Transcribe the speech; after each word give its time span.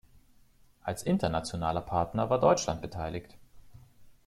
Als 0.81 1.03
internationaler 1.03 1.81
Partner 1.81 2.27
war 2.31 2.39
Deutschland 2.39 2.81
beteiligt. 2.81 3.37